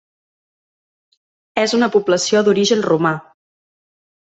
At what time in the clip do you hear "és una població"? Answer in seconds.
1.67-2.45